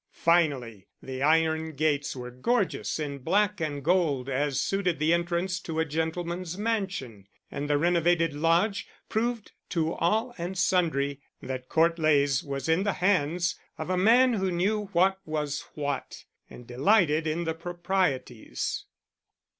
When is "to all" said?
9.69-10.33